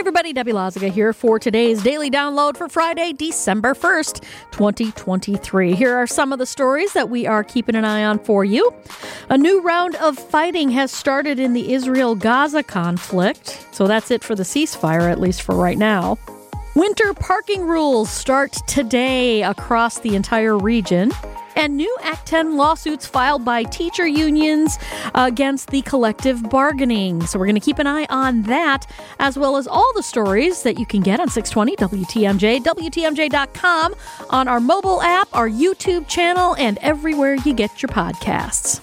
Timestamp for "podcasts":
37.90-38.80